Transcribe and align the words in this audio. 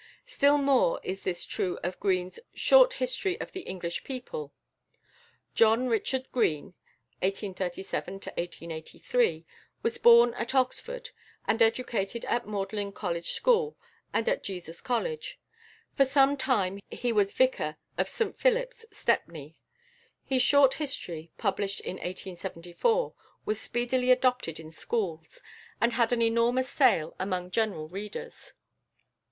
Still 0.25 0.57
more 0.57 0.99
is 1.03 1.21
this 1.23 1.45
true 1.45 1.77
of 1.83 1.99
Green's 1.99 2.39
"Short 2.55 2.93
History 2.93 3.39
of 3.39 3.51
the 3.51 3.59
English 3.59 4.03
People." 4.03 4.51
=John 5.53 5.87
Richard 5.89 6.31
Green 6.31 6.73
(1837 7.19 8.19
1883)= 8.21 9.45
was 9.83 9.99
born 9.99 10.33
at 10.33 10.55
Oxford, 10.55 11.11
and 11.45 11.61
educated 11.61 12.25
at 12.25 12.47
Magdalen 12.47 12.91
College 12.93 13.33
School 13.33 13.77
and 14.11 14.27
at 14.27 14.41
Jesus 14.43 14.81
College. 14.81 15.39
For 15.93 16.03
some 16.05 16.35
time 16.35 16.79
he 16.89 17.11
was 17.11 17.31
vicar 17.31 17.77
of 17.95 18.07
St 18.09 18.39
Philip's, 18.39 18.83
Stepney. 18.91 19.55
His 20.25 20.41
"Short 20.41 20.73
History," 20.73 21.31
published 21.37 21.79
in 21.79 21.97
1874, 21.97 23.13
was 23.45 23.61
speedily 23.61 24.09
adopted 24.09 24.59
in 24.59 24.71
schools, 24.71 25.43
and 25.79 25.93
had 25.93 26.11
an 26.11 26.23
enormous 26.23 26.69
sale 26.69 27.15
among 27.19 27.51
general 27.51 27.87
readers. 27.87 28.53